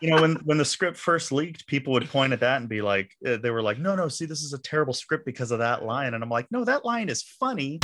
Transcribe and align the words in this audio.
you 0.00 0.08
know 0.08 0.22
when 0.22 0.36
when 0.44 0.58
the 0.58 0.64
script 0.64 0.96
first 0.96 1.32
leaked 1.32 1.66
people 1.66 1.92
would 1.92 2.08
point 2.08 2.32
at 2.32 2.40
that 2.40 2.60
and 2.60 2.68
be 2.68 2.80
like 2.80 3.16
uh, 3.26 3.36
they 3.36 3.50
were 3.50 3.62
like 3.62 3.78
no 3.78 3.96
no 3.96 4.06
see 4.06 4.26
this 4.26 4.42
is 4.42 4.52
a 4.52 4.58
terrible 4.58 4.92
script 4.92 5.26
because 5.26 5.50
of 5.50 5.58
that 5.58 5.84
line 5.84 6.14
and 6.14 6.22
i'm 6.22 6.30
like 6.30 6.46
no 6.50 6.64
that 6.64 6.84
line 6.84 7.08
is 7.08 7.22
funny 7.22 7.80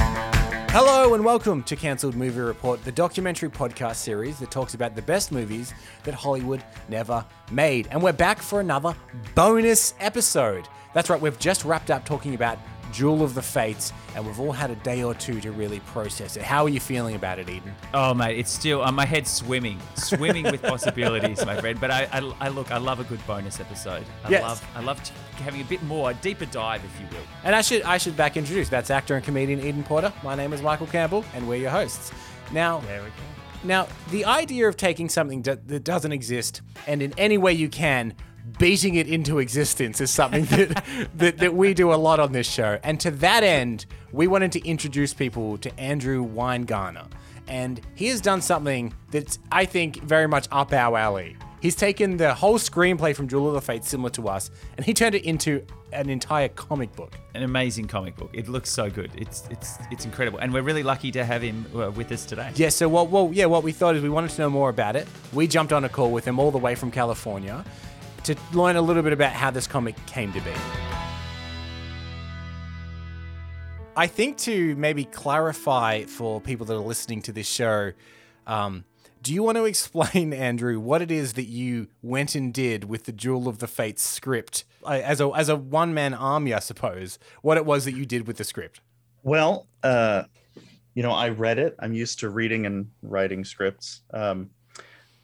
Hello 0.68 1.14
and 1.14 1.24
welcome 1.24 1.62
to 1.62 1.76
Cancelled 1.76 2.16
Movie 2.16 2.40
Report, 2.40 2.82
the 2.84 2.90
documentary 2.90 3.48
podcast 3.48 3.94
series 3.94 4.40
that 4.40 4.50
talks 4.50 4.74
about 4.74 4.96
the 4.96 5.02
best 5.02 5.30
movies 5.30 5.72
that 6.02 6.14
Hollywood 6.14 6.64
never 6.88 7.24
made. 7.52 7.86
And 7.92 8.02
we're 8.02 8.12
back 8.12 8.42
for 8.42 8.58
another 8.58 8.96
bonus 9.36 9.94
episode. 10.00 10.66
That's 10.92 11.10
right, 11.10 11.20
we've 11.20 11.38
just 11.38 11.64
wrapped 11.64 11.92
up 11.92 12.04
talking 12.04 12.34
about 12.34 12.58
Duel 12.94 13.22
of 13.22 13.34
the 13.34 13.42
Fates, 13.42 13.92
and 14.14 14.24
we've 14.26 14.38
all 14.38 14.52
had 14.52 14.70
a 14.70 14.76
day 14.76 15.02
or 15.02 15.14
two 15.14 15.40
to 15.40 15.50
really 15.52 15.80
process 15.80 16.36
it. 16.36 16.42
How 16.42 16.64
are 16.64 16.68
you 16.68 16.80
feeling 16.80 17.14
about 17.16 17.38
it, 17.38 17.48
Eden? 17.48 17.74
Oh 17.92 18.14
mate, 18.14 18.38
it's 18.38 18.50
still 18.50 18.82
uh, 18.82 18.92
my 18.92 19.04
head's 19.04 19.30
swimming, 19.32 19.80
swimming 19.96 20.44
with 20.44 20.62
possibilities, 20.74 21.44
my 21.44 21.60
friend. 21.60 21.80
But 21.80 21.90
I, 21.90 22.08
I, 22.12 22.32
I 22.40 22.48
look, 22.48 22.70
I 22.70 22.78
love 22.78 23.00
a 23.00 23.04
good 23.04 23.24
bonus 23.26 23.58
episode. 23.60 24.04
I 24.24 24.30
Yes. 24.30 24.42
love, 24.42 24.68
I 24.76 24.80
love 24.80 25.00
having 25.42 25.60
a 25.60 25.64
bit 25.64 25.82
more, 25.82 26.10
a 26.10 26.14
deeper 26.14 26.46
dive, 26.46 26.82
if 26.84 27.00
you 27.00 27.06
will. 27.16 27.24
And 27.42 27.54
I 27.54 27.60
should 27.62 27.82
I 27.82 27.98
should 27.98 28.16
back 28.16 28.36
introduce. 28.36 28.68
That's 28.68 28.90
actor 28.90 29.16
and 29.16 29.24
comedian 29.24 29.60
Eden 29.60 29.82
Porter. 29.84 30.12
My 30.22 30.34
name 30.34 30.52
is 30.52 30.62
Michael 30.62 30.86
Campbell, 30.86 31.24
and 31.34 31.48
we're 31.48 31.56
your 31.56 31.70
hosts. 31.70 32.12
Now, 32.52 32.78
There 32.80 33.02
we 33.02 33.08
go. 33.08 33.14
Now, 33.64 33.88
the 34.10 34.26
idea 34.26 34.68
of 34.68 34.76
taking 34.76 35.08
something 35.08 35.40
that 35.42 35.82
doesn't 35.84 36.12
exist 36.12 36.60
and 36.86 37.00
in 37.00 37.14
any 37.16 37.38
way 37.38 37.54
you 37.54 37.70
can 37.70 38.14
beating 38.58 38.94
it 38.96 39.08
into 39.08 39.38
existence 39.38 40.00
is 40.00 40.10
something 40.10 40.44
that, 40.46 40.84
that 41.16 41.38
that 41.38 41.54
we 41.54 41.74
do 41.74 41.92
a 41.92 41.96
lot 41.96 42.20
on 42.20 42.32
this 42.32 42.48
show. 42.48 42.78
And 42.82 43.00
to 43.00 43.10
that 43.12 43.42
end, 43.42 43.86
we 44.12 44.26
wanted 44.26 44.52
to 44.52 44.66
introduce 44.66 45.14
people 45.14 45.58
to 45.58 45.80
Andrew 45.80 46.26
Winegarner. 46.26 47.06
And 47.46 47.80
he 47.94 48.06
has 48.08 48.20
done 48.20 48.40
something 48.40 48.94
that's 49.10 49.38
I 49.52 49.64
think 49.64 50.02
very 50.02 50.26
much 50.26 50.48
up 50.50 50.72
our 50.72 50.96
alley. 50.96 51.36
He's 51.60 51.76
taken 51.76 52.18
the 52.18 52.34
whole 52.34 52.58
screenplay 52.58 53.16
from 53.16 53.26
Jewel 53.26 53.48
of 53.48 53.54
the 53.54 53.60
Fates, 53.62 53.88
similar 53.88 54.10
to 54.10 54.28
us, 54.28 54.50
and 54.76 54.84
he 54.84 54.92
turned 54.92 55.14
it 55.14 55.24
into 55.24 55.64
an 55.94 56.10
entire 56.10 56.48
comic 56.48 56.94
book. 56.94 57.14
An 57.34 57.42
amazing 57.42 57.86
comic 57.86 58.16
book. 58.16 58.28
It 58.34 58.48
looks 58.48 58.68
so 58.68 58.90
good. 58.90 59.10
It's 59.16 59.44
it's 59.50 59.78
it's 59.90 60.04
incredible, 60.04 60.40
and 60.40 60.52
we're 60.52 60.62
really 60.62 60.82
lucky 60.82 61.10
to 61.12 61.24
have 61.24 61.40
him 61.40 61.64
uh, 61.74 61.90
with 61.90 62.12
us 62.12 62.26
today. 62.26 62.50
Yeah, 62.54 62.68
so 62.68 62.86
what 62.86 63.08
well 63.08 63.30
yeah, 63.32 63.46
what 63.46 63.62
we 63.62 63.72
thought 63.72 63.96
is 63.96 64.02
we 64.02 64.10
wanted 64.10 64.30
to 64.32 64.42
know 64.42 64.50
more 64.50 64.68
about 64.68 64.94
it. 64.94 65.08
We 65.32 65.46
jumped 65.46 65.72
on 65.72 65.84
a 65.84 65.88
call 65.88 66.10
with 66.10 66.26
him 66.26 66.38
all 66.38 66.50
the 66.50 66.58
way 66.58 66.74
from 66.74 66.90
California 66.90 67.64
to 68.24 68.36
learn 68.52 68.76
a 68.76 68.82
little 68.82 69.02
bit 69.02 69.12
about 69.12 69.32
how 69.32 69.50
this 69.50 69.66
comic 69.66 69.94
came 70.06 70.32
to 70.32 70.40
be. 70.40 70.50
I 73.96 74.06
think 74.06 74.38
to 74.38 74.74
maybe 74.76 75.04
clarify 75.04 76.04
for 76.04 76.40
people 76.40 76.66
that 76.66 76.74
are 76.74 76.78
listening 76.78 77.22
to 77.22 77.32
this 77.32 77.46
show, 77.46 77.92
um, 78.46 78.84
do 79.22 79.32
you 79.32 79.42
want 79.42 79.56
to 79.56 79.64
explain, 79.66 80.32
Andrew, 80.32 80.80
what 80.80 81.00
it 81.00 81.10
is 81.10 81.34
that 81.34 81.44
you 81.44 81.88
went 82.02 82.34
and 82.34 82.52
did 82.52 82.84
with 82.84 83.04
the 83.04 83.12
Duel 83.12 83.46
of 83.46 83.58
the 83.58 83.68
Fates 83.68 84.02
script 84.02 84.64
as 84.86 85.20
a 85.20 85.28
as 85.30 85.48
a 85.48 85.56
one 85.56 85.94
man 85.94 86.12
army, 86.12 86.52
I 86.52 86.58
suppose? 86.58 87.18
What 87.42 87.56
it 87.56 87.64
was 87.64 87.84
that 87.84 87.92
you 87.92 88.04
did 88.04 88.26
with 88.26 88.36
the 88.36 88.44
script? 88.44 88.80
well 89.24 89.66
uh 89.82 90.22
you 90.94 91.02
know 91.02 91.10
i 91.10 91.30
read 91.30 91.58
it 91.58 91.74
i'm 91.80 91.94
used 91.94 92.20
to 92.20 92.28
reading 92.28 92.66
and 92.66 92.90
writing 93.02 93.42
scripts 93.44 94.02
um 94.12 94.50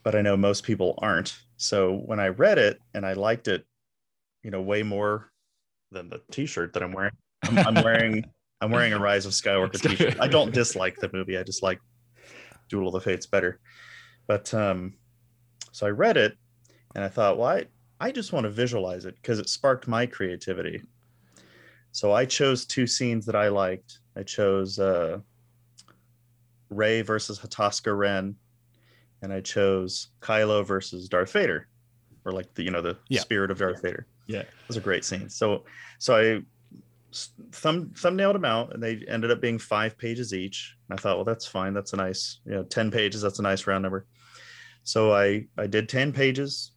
but 0.03 0.15
i 0.15 0.23
know 0.23 0.37
most 0.37 0.65
people 0.65 0.95
aren't. 0.99 1.37
So 1.57 1.97
when 2.07 2.21
i 2.21 2.29
read 2.29 2.59
it 2.59 2.79
and 2.95 3.05
i 3.05 3.13
liked 3.13 3.49
it 3.49 3.67
you 4.43 4.51
know 4.51 4.63
way 4.63 4.83
more 4.83 5.31
than 5.93 6.09
the 6.09 6.23
t-shirt 6.31 6.73
that 6.73 6.83
i'm 6.83 6.93
wearing 6.93 7.13
i'm, 7.45 7.59
I'm 7.59 7.85
wearing 7.85 8.25
i'm 8.61 8.71
wearing 8.71 8.93
a 8.93 8.99
rise 8.99 9.27
of 9.27 9.33
skywalker 9.33 9.81
t-shirt. 9.81 10.21
I 10.21 10.29
don't 10.29 10.55
dislike 10.55 10.97
the 10.97 11.11
movie. 11.13 11.37
I 11.37 11.43
just 11.43 11.63
like 11.63 11.81
duel 12.69 12.89
of 12.89 12.95
the 12.95 13.01
fates 13.01 13.27
better. 13.27 13.61
But 14.27 14.53
um 14.55 14.95
so 15.73 15.87
i 15.87 15.91
read 15.91 16.17
it 16.17 16.37
and 16.95 17.05
i 17.05 17.09
thought 17.09 17.39
well 17.39 17.49
i, 17.49 17.67
I 18.01 18.11
just 18.11 18.33
want 18.33 18.45
to 18.45 18.51
visualize 18.51 19.05
it 19.05 19.17
because 19.17 19.39
it 19.39 19.49
sparked 19.49 19.89
my 19.89 20.07
creativity. 20.07 20.83
So 21.93 22.13
i 22.13 22.25
chose 22.25 22.65
two 22.65 22.87
scenes 22.87 23.27
that 23.27 23.37
i 23.37 23.49
liked. 23.49 23.99
I 24.17 24.23
chose 24.23 24.79
uh 24.79 25.19
Rey 26.71 27.03
versus 27.03 27.39
hataska 27.39 27.97
ren 27.97 28.37
and 29.23 29.33
i 29.33 29.41
chose 29.41 30.09
kylo 30.21 30.65
versus 30.65 31.09
darth 31.09 31.33
vader 31.33 31.69
or 32.25 32.33
like 32.33 32.53
the 32.55 32.63
you 32.63 32.71
know 32.71 32.83
the 32.83 32.97
Yeah. 33.09 33.21
spirit 33.21 33.51
of 33.51 33.59
darth 33.59 33.81
vader. 33.83 34.07
Yeah. 34.27 34.41
it 34.41 34.49
was 34.69 34.77
a 34.77 34.81
great 34.81 35.05
scene. 35.05 35.29
So 35.31 35.65
so 35.99 36.17
I 36.17 36.43
thumb 37.51 37.91
thumbnailed 37.95 38.35
them 38.35 38.45
out 38.45 38.73
and 38.75 38.83
they 38.83 39.03
ended 39.09 39.31
up 39.31 39.41
being 39.41 39.59
five 39.59 39.99
pages 39.99 40.33
each. 40.33 40.77
And 40.89 40.99
i 40.99 41.01
thought 41.03 41.17
well 41.17 41.25
that's 41.25 41.47
fine. 41.47 41.73
That's 41.75 41.93
a 41.93 41.97
nice 41.97 42.41
you 42.45 42.53
know 42.53 42.63
10 42.63 42.91
pages. 42.91 43.23
That's 43.23 43.39
a 43.39 43.43
nice 43.43 43.67
round 43.67 43.83
number. 43.83 44.07
So 44.85 45.13
i 45.13 45.47
i 45.59 45.67
did 45.67 45.89
10 45.89 46.13
pages. 46.13 46.73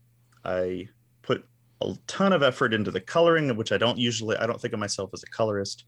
I 0.46 0.88
put 1.22 1.46
a 1.82 1.94
ton 2.08 2.34
of 2.34 2.42
effort 2.42 2.74
into 2.74 2.90
the 2.92 3.02
coloring 3.02 3.56
which 3.58 3.72
i 3.74 3.78
don't 3.78 3.98
usually 3.98 4.38
i 4.38 4.46
don't 4.48 4.60
think 4.62 4.74
of 4.74 4.80
myself 4.80 5.10
as 5.14 5.24
a 5.24 5.28
colorist. 5.28 5.84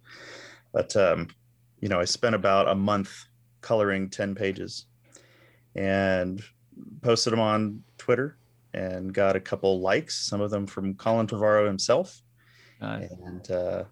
But 0.73 0.95
um 0.97 1.29
you 1.79 1.87
know 1.89 1.99
i 1.99 2.05
spent 2.05 2.35
about 2.35 2.67
a 2.67 2.75
month 2.75 3.25
coloring 3.61 4.09
10 4.09 4.35
pages 4.35 4.85
and 5.75 6.41
posted 7.01 7.33
them 7.33 7.39
on 7.39 7.83
twitter 7.97 8.37
and 8.73 9.13
got 9.13 9.35
a 9.35 9.39
couple 9.39 9.79
likes 9.79 10.15
some 10.15 10.41
of 10.41 10.51
them 10.51 10.65
from 10.67 10.93
colin 10.95 11.27
trevorrow 11.27 11.65
himself 11.67 12.21
Nice. 12.81 13.09
and 13.25 13.51
uh, 13.51 13.83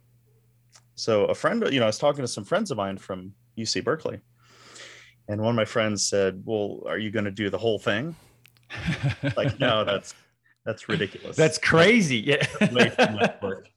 so 0.95 1.25
a 1.25 1.33
friend, 1.33 1.63
you 1.71 1.79
know, 1.79 1.85
I 1.85 1.87
was 1.87 1.97
talking 1.97 2.21
to 2.21 2.27
some 2.27 2.43
friends 2.43 2.69
of 2.69 2.77
mine 2.77 2.97
from 2.97 3.33
UC 3.57 3.83
Berkeley, 3.83 4.19
and 5.27 5.41
one 5.41 5.49
of 5.51 5.55
my 5.55 5.65
friends 5.65 6.05
said, 6.07 6.43
"Well, 6.45 6.83
are 6.85 6.99
you 6.99 7.09
going 7.09 7.25
to 7.25 7.31
do 7.31 7.49
the 7.49 7.57
whole 7.57 7.79
thing?" 7.79 8.15
Like, 9.37 9.59
no, 9.59 9.83
that's 9.85 10.13
that's 10.65 10.87
ridiculous. 10.89 11.35
That's 11.35 11.57
crazy. 11.57 12.17
Yeah. 12.17 12.45
way 12.73 12.89
too 12.89 13.13
much 13.13 13.35
work. 13.41 13.67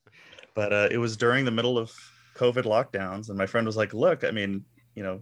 But 0.54 0.72
uh, 0.72 0.88
it 0.90 0.98
was 0.98 1.16
during 1.16 1.44
the 1.46 1.50
middle 1.52 1.78
of 1.78 1.90
COVID 2.36 2.64
lockdowns, 2.64 3.28
and 3.30 3.38
my 3.38 3.46
friend 3.46 3.66
was 3.66 3.76
like, 3.78 3.94
"Look, 3.94 4.24
I 4.24 4.30
mean, 4.30 4.64
you 4.94 5.02
know, 5.02 5.20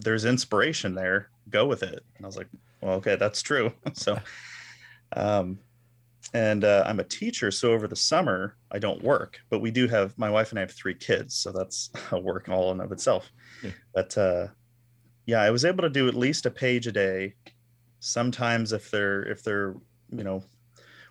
there's 0.00 0.24
inspiration 0.24 0.94
there. 0.94 1.30
Go 1.48 1.66
with 1.66 1.82
it." 1.82 2.04
And 2.16 2.24
I 2.24 2.26
was 2.26 2.36
like, 2.36 2.48
"Well, 2.80 2.94
okay, 2.94 3.16
that's 3.16 3.42
true." 3.42 3.72
so, 3.92 4.18
um, 5.16 5.58
and 6.32 6.64
uh, 6.64 6.84
I'm 6.86 7.00
a 7.00 7.04
teacher, 7.04 7.50
so 7.50 7.72
over 7.72 7.88
the 7.88 7.96
summer 7.96 8.56
I 8.70 8.78
don't 8.78 9.02
work, 9.02 9.40
but 9.50 9.60
we 9.60 9.70
do 9.70 9.88
have 9.88 10.16
my 10.16 10.30
wife 10.30 10.50
and 10.50 10.58
I 10.58 10.62
have 10.62 10.72
three 10.72 10.94
kids, 10.94 11.34
so 11.34 11.52
that's 11.52 11.90
a 12.12 12.18
work 12.18 12.48
all 12.48 12.70
in 12.72 12.80
of 12.80 12.92
itself. 12.92 13.30
Yeah. 13.62 13.70
But 13.94 14.16
uh, 14.16 14.46
yeah, 15.26 15.42
I 15.42 15.50
was 15.50 15.64
able 15.64 15.82
to 15.82 15.90
do 15.90 16.08
at 16.08 16.14
least 16.14 16.46
a 16.46 16.50
page 16.50 16.86
a 16.86 16.92
day. 16.92 17.34
Sometimes, 18.00 18.72
if 18.72 18.90
they're 18.90 19.22
if 19.24 19.42
they're 19.42 19.74
you 20.10 20.24
know 20.24 20.42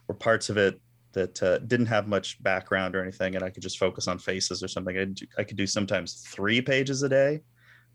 were 0.08 0.16
parts 0.16 0.50
of 0.50 0.58
it 0.58 0.82
that 1.14 1.42
uh, 1.42 1.58
didn't 1.60 1.88
have 1.88 2.08
much 2.08 2.42
background 2.44 2.96
or 2.96 3.02
anything, 3.02 3.36
and 3.36 3.44
I 3.44 3.50
could 3.50 3.64
just 3.64 3.78
focus 3.78 4.08
on 4.08 4.20
faces 4.20 4.64
or 4.64 4.68
something. 4.68 4.98
I, 4.98 5.42
I 5.42 5.44
could 5.44 5.58
do 5.58 5.68
sometimes 5.68 6.26
three 6.28 6.62
pages 6.62 7.04
a 7.04 7.10
day, 7.10 7.42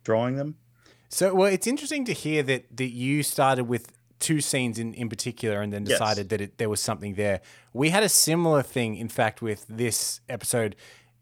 drawing 0.03 0.37
them. 0.37 0.57
So, 1.15 1.33
well, 1.33 1.47
it's 1.47 1.69
interesting 1.69 2.05
to 2.07 2.13
hear 2.13 2.43
that 2.43 2.77
that 2.77 2.91
you 2.91 3.23
started 3.23 3.65
with 3.69 3.93
two 4.19 4.41
scenes 4.41 4.81
in, 4.81 4.95
in 4.95 5.09
particular 5.09 5.61
and 5.63 5.73
then 5.73 5.87
Yes. 5.87 5.99
decided 6.01 6.29
that 6.31 6.41
it, 6.41 6.59
there 6.59 6.69
was 6.69 6.81
something 6.81 7.15
there. 7.15 7.41
We 7.73 7.91
had 7.91 8.03
a 8.03 8.09
similar 8.09 8.63
thing, 8.65 8.97
in 8.97 9.09
fact, 9.09 9.41
with 9.41 9.65
this 9.69 10.21
episode. 10.29 10.75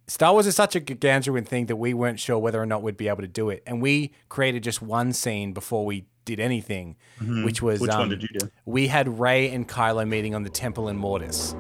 Star 0.06 0.32
Wars 0.32 0.46
is 0.46 0.56
such 0.56 0.74
a 0.76 0.80
gargantuan 0.80 1.44
thing 1.44 1.66
that 1.66 1.76
we 1.76 1.92
weren't 1.92 2.18
sure 2.20 2.38
whether 2.38 2.58
or 2.58 2.64
not 2.64 2.82
we'd 2.82 2.96
be 2.96 3.08
able 3.08 3.20
to 3.20 3.28
do 3.28 3.50
it, 3.50 3.62
and 3.66 3.82
we 3.82 4.12
created 4.30 4.62
just 4.62 4.80
one 4.80 5.12
scene 5.12 5.52
before 5.52 5.84
we 5.84 6.06
did 6.24 6.40
anything, 6.40 6.96
which 7.44 7.60
was 7.60 7.78
Mm-hmm. 7.80 7.84
Which 7.84 7.90
um, 7.92 7.98
one 8.00 8.08
did 8.08 8.22
you 8.22 8.28
do? 8.38 8.50
we 8.64 8.86
had 8.86 9.20
Rey 9.20 9.50
and 9.50 9.68
Kylo 9.68 10.08
meeting 10.08 10.34
on 10.34 10.42
the 10.42 10.50
temple 10.64 10.88
in 10.88 10.96
Mortis. 10.96 11.54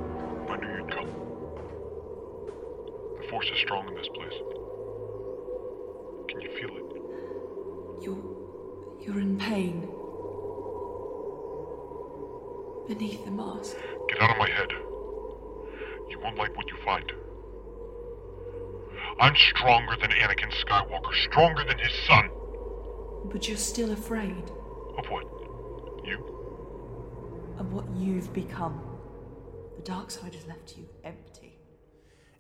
I 0.48 0.56
knew 0.56 0.68
you'd 0.76 0.90
come. 0.90 1.08
The 3.20 3.28
force 3.28 3.46
is 3.54 3.58
strong 3.60 3.88
in 3.88 3.94
this 3.94 4.01
You're. 8.02 8.18
you're 9.00 9.20
in 9.20 9.38
pain. 9.38 9.88
Beneath 12.88 13.24
the 13.24 13.30
mask. 13.30 13.76
Get 14.08 14.20
out 14.20 14.30
of 14.30 14.36
my 14.38 14.50
head. 14.50 14.70
You 16.10 16.18
won't 16.22 16.36
like 16.36 16.56
what 16.56 16.68
you 16.68 16.76
find. 16.84 17.10
I'm 19.20 19.36
stronger 19.36 19.96
than 20.00 20.10
Anakin 20.10 20.50
Skywalker, 20.52 21.14
stronger 21.30 21.64
than 21.64 21.78
his 21.78 21.92
son. 22.06 22.28
But 23.30 23.46
you're 23.48 23.56
still 23.56 23.92
afraid 23.92 24.50
Of 24.98 25.06
what? 25.08 25.24
You? 26.04 26.18
of 27.58 27.72
what 27.72 27.84
you've 27.96 28.32
become. 28.32 28.80
The 29.76 29.82
dark 29.82 30.10
side 30.10 30.34
has 30.34 30.46
left 30.46 30.76
you 30.76 30.86
empty. 31.04 31.31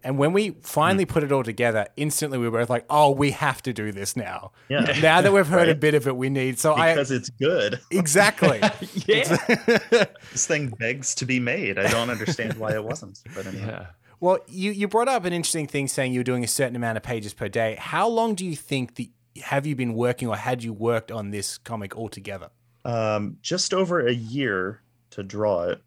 And 0.04 0.18
when 0.18 0.32
we 0.32 0.50
finally 0.62 1.04
put 1.06 1.22
it 1.22 1.30
all 1.32 1.42
together, 1.44 1.86
instantly 1.96 2.38
we 2.38 2.48
were 2.48 2.58
both 2.60 2.70
like, 2.70 2.84
"Oh, 2.90 3.10
we 3.12 3.30
have 3.32 3.62
to 3.62 3.72
do 3.72 3.92
this 3.92 4.16
now." 4.16 4.52
Yeah. 4.68 4.98
Now 5.00 5.20
that 5.20 5.32
we've 5.32 5.46
heard 5.46 5.68
a 5.68 5.74
bit 5.74 5.94
of 5.94 6.06
it, 6.06 6.16
we 6.16 6.28
need. 6.28 6.58
So 6.58 6.74
Because 6.74 7.12
I 7.12 7.14
it's 7.16 7.30
good. 7.30 7.80
exactly. 7.90 8.60
Yeah. 9.06 9.36
This 10.32 10.46
thing 10.46 10.68
begs 10.68 11.14
to 11.16 11.26
be 11.26 11.38
made. 11.40 11.78
I 11.78 11.88
don't 11.90 12.10
understand 12.10 12.54
why 12.54 12.72
it 12.74 12.82
wasn't. 12.84 13.20
But 13.34 13.46
anyway. 13.46 13.66
yeah. 13.66 13.86
Well, 14.20 14.38
you, 14.48 14.70
you 14.70 14.86
brought 14.88 15.08
up 15.08 15.24
an 15.24 15.32
interesting 15.32 15.66
thing 15.66 15.88
saying 15.88 16.12
you 16.12 16.20
were 16.20 16.24
doing 16.24 16.44
a 16.44 16.48
certain 16.48 16.76
amount 16.76 16.96
of 16.96 17.02
pages 17.02 17.34
per 17.34 17.48
day. 17.48 17.76
How 17.78 18.06
long 18.08 18.34
do 18.34 18.46
you 18.46 18.54
think 18.56 18.94
the 18.94 19.10
have 19.42 19.66
you 19.66 19.74
been 19.74 19.94
working 19.94 20.28
or 20.28 20.36
had 20.36 20.62
you 20.62 20.72
worked 20.72 21.10
on 21.10 21.30
this 21.30 21.58
comic 21.58 21.96
altogether? 21.96 22.50
um, 22.84 23.36
just 23.42 23.72
over 23.72 24.04
a 24.06 24.12
year 24.12 24.82
to 25.10 25.22
draw 25.22 25.62
it 25.64 25.80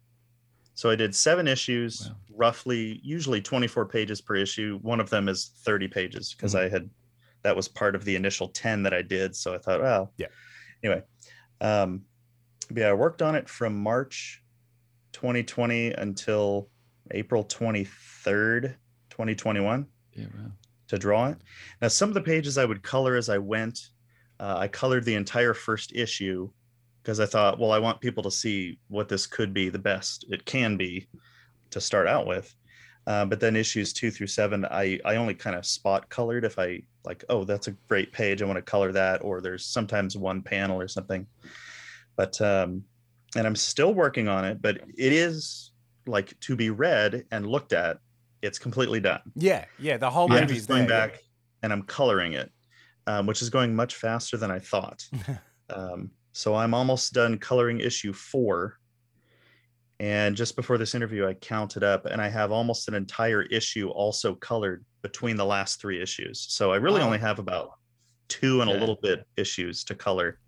So 0.74 0.88
I 0.90 0.96
did 0.96 1.14
seven 1.14 1.46
issues, 1.48 2.08
Wow. 2.08 2.16
Roughly, 2.36 3.00
usually 3.02 3.40
24 3.40 3.86
pages 3.86 4.20
per 4.20 4.36
issue. 4.36 4.78
One 4.82 5.00
of 5.00 5.10
them 5.10 5.28
is 5.28 5.52
30 5.64 5.88
pages 5.88 6.34
because 6.34 6.54
I 6.54 6.68
had 6.68 6.88
that 7.42 7.56
was 7.56 7.68
part 7.68 7.94
of 7.94 8.04
the 8.04 8.16
initial 8.16 8.48
10 8.48 8.82
that 8.82 8.94
I 8.94 9.02
did. 9.02 9.34
So 9.36 9.54
I 9.54 9.58
thought, 9.58 9.80
well, 9.80 10.12
Yeah. 10.16 10.26
Anyway, 10.82 11.02
um, 11.60 12.02
yeah, 12.74 12.88
I 12.88 12.92
worked 12.92 13.22
on 13.22 13.34
it 13.34 13.48
from 13.48 13.74
March 13.74 14.42
2020 15.12 15.92
until 15.92 16.68
April 17.12 17.44
23rd, 17.44 18.74
2021 19.10 19.86
Yeah, 20.12 20.24
wow. 20.24 20.50
to 20.88 20.98
draw 20.98 21.28
it. 21.28 21.38
Now, 21.80 21.88
some 21.88 22.08
of 22.08 22.14
the 22.14 22.20
pages 22.20 22.58
I 22.58 22.64
would 22.64 22.82
color 22.82 23.16
as 23.16 23.28
I 23.28 23.38
went. 23.38 23.80
Uh, 24.38 24.56
I 24.58 24.68
colored 24.68 25.04
the 25.04 25.14
entire 25.14 25.54
first 25.54 25.92
issue 25.94 26.50
because 27.02 27.20
I 27.20 27.26
thought, 27.26 27.58
well, 27.58 27.72
I 27.72 27.78
want 27.78 28.00
people 28.00 28.22
to 28.24 28.30
see 28.30 28.78
what 28.88 29.08
this 29.08 29.26
could 29.26 29.54
be 29.54 29.68
the 29.70 29.78
best 29.78 30.26
it 30.28 30.44
can 30.44 30.76
be 30.76 31.06
to 31.70 31.80
start 31.80 32.06
out 32.06 32.26
with. 32.26 32.54
Uh, 33.06 33.24
but 33.24 33.38
then 33.38 33.54
issues 33.54 33.92
two 33.92 34.10
through 34.10 34.26
seven, 34.26 34.64
I 34.64 34.98
I 35.04 35.16
only 35.16 35.34
kind 35.34 35.54
of 35.54 35.64
spot 35.64 36.08
colored 36.08 36.44
if 36.44 36.58
I 36.58 36.82
like, 37.04 37.24
oh, 37.28 37.44
that's 37.44 37.68
a 37.68 37.72
great 37.88 38.12
page. 38.12 38.42
I 38.42 38.46
want 38.46 38.56
to 38.56 38.62
color 38.62 38.90
that, 38.92 39.22
or 39.22 39.40
there's 39.40 39.64
sometimes 39.64 40.16
one 40.16 40.42
panel 40.42 40.80
or 40.80 40.88
something. 40.88 41.26
But 42.16 42.40
um, 42.40 42.82
and 43.36 43.46
I'm 43.46 43.56
still 43.56 43.94
working 43.94 44.28
on 44.28 44.44
it, 44.44 44.60
but 44.60 44.76
it 44.96 45.12
is 45.12 45.70
like 46.06 46.38
to 46.40 46.56
be 46.56 46.70
read 46.70 47.24
and 47.30 47.46
looked 47.46 47.72
at. 47.72 47.98
It's 48.42 48.58
completely 48.58 49.00
done. 49.00 49.20
Yeah, 49.34 49.64
yeah. 49.78 49.96
The 49.96 50.10
whole 50.10 50.30
I'm 50.32 50.42
movie's 50.42 50.58
just 50.58 50.68
going 50.68 50.86
there, 50.86 50.98
yeah. 50.98 51.06
back 51.06 51.20
and 51.62 51.72
I'm 51.72 51.82
coloring 51.82 52.34
it, 52.34 52.50
um, 53.06 53.26
which 53.26 53.42
is 53.42 53.50
going 53.50 53.74
much 53.74 53.94
faster 53.96 54.36
than 54.36 54.50
I 54.50 54.58
thought. 54.58 55.04
um, 55.70 56.10
so 56.32 56.54
I'm 56.54 56.74
almost 56.74 57.12
done 57.12 57.38
coloring 57.38 57.80
issue 57.80 58.12
four. 58.12 58.78
And 59.98 60.36
just 60.36 60.56
before 60.56 60.76
this 60.78 60.94
interview, 60.94 61.26
I 61.26 61.34
counted 61.34 61.82
up 61.82 62.04
and 62.06 62.20
I 62.20 62.28
have 62.28 62.52
almost 62.52 62.88
an 62.88 62.94
entire 62.94 63.42
issue 63.42 63.88
also 63.88 64.34
colored 64.34 64.84
between 65.02 65.36
the 65.36 65.44
last 65.44 65.80
three 65.80 66.02
issues. 66.02 66.46
So 66.50 66.72
I 66.72 66.76
really 66.76 67.00
Wow. 67.00 67.06
only 67.06 67.18
have 67.18 67.38
about 67.38 67.78
two 68.28 68.60
and 68.60 68.70
a 68.70 68.74
little 68.74 68.98
bit 69.00 69.26
issues 69.36 69.84
to 69.84 69.94
color. 69.94 70.38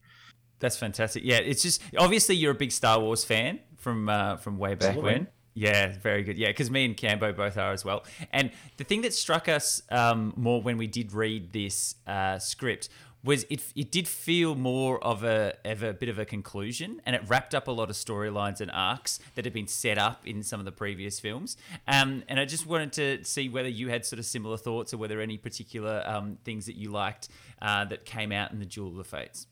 That's 0.58 0.76
fantastic. 0.76 1.22
Yeah, 1.24 1.38
it's 1.38 1.62
just 1.62 1.80
obviously 1.96 2.34
you're 2.34 2.52
a 2.52 2.54
big 2.54 2.72
Star 2.72 2.98
Wars 3.00 3.24
fan 3.24 3.60
from 3.76 4.08
uh, 4.08 4.36
from 4.36 4.58
way 4.58 4.74
back 4.74 4.88
Absolutely. 4.88 5.12
when. 5.12 5.28
Yeah, 5.54 5.92
very 6.00 6.22
good. 6.22 6.38
Yeah, 6.38 6.48
because 6.48 6.70
me 6.70 6.84
and 6.84 6.96
Cambo 6.96 7.34
both 7.34 7.56
are 7.56 7.72
as 7.72 7.84
well. 7.84 8.04
And 8.32 8.52
the 8.76 8.84
thing 8.84 9.00
that 9.02 9.12
struck 9.12 9.48
us 9.48 9.82
um, 9.90 10.32
more 10.36 10.62
when 10.62 10.78
we 10.78 10.86
did 10.86 11.12
read 11.12 11.52
this 11.52 11.96
uh, 12.06 12.38
script 12.38 12.90
was 13.24 13.44
it 13.50 13.62
it 13.74 13.90
did 13.90 14.06
feel 14.06 14.54
more 14.54 15.02
of 15.02 15.24
a 15.24 15.54
of 15.64 15.82
a 15.82 15.92
bit 15.92 16.08
of 16.08 16.18
a 16.18 16.24
conclusion, 16.24 17.00
and 17.04 17.16
it 17.16 17.22
wrapped 17.26 17.54
up 17.54 17.66
a 17.68 17.70
lot 17.70 17.90
of 17.90 17.96
storylines 17.96 18.60
and 18.60 18.70
arcs 18.72 19.18
that 19.34 19.44
had 19.44 19.52
been 19.52 19.66
set 19.66 19.98
up 19.98 20.26
in 20.26 20.42
some 20.42 20.60
of 20.60 20.64
the 20.64 20.72
previous 20.72 21.18
films. 21.18 21.56
Um, 21.86 22.22
and 22.28 22.38
I 22.38 22.44
just 22.44 22.66
wanted 22.66 22.92
to 22.92 23.24
see 23.24 23.48
whether 23.48 23.68
you 23.68 23.88
had 23.88 24.06
sort 24.06 24.18
of 24.18 24.26
similar 24.26 24.56
thoughts, 24.56 24.94
or 24.94 24.98
whether 24.98 25.20
any 25.20 25.36
particular 25.36 26.02
um, 26.06 26.38
things 26.44 26.66
that 26.66 26.76
you 26.76 26.90
liked 26.90 27.28
uh, 27.60 27.84
that 27.86 28.04
came 28.04 28.32
out 28.32 28.52
in 28.52 28.60
the 28.60 28.66
Duel 28.66 28.88
of 28.88 28.96
the 28.96 29.04
Fates. 29.04 29.46